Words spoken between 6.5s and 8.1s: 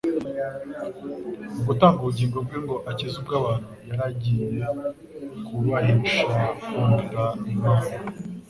kumvira Imana.